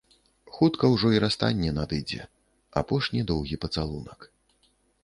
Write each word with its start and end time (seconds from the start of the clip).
Хутка 0.55 0.89
ўжо 0.93 1.11
й 1.15 1.21
расстанне 1.25 1.75
надыдзе, 1.81 2.21
апошні 2.83 3.21
доўгі 3.35 3.55
пацалунак. 3.69 4.19